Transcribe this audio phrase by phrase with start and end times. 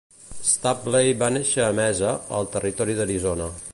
[0.51, 3.53] Stapley va néixer a Mesa, al territori d'Arizona.